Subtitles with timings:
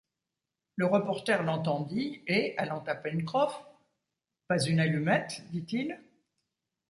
[0.77, 3.61] Le reporter l’entendit, et, allant à Pencroff:
[4.47, 5.43] «Pas une allumette?
[5.51, 6.01] dit-il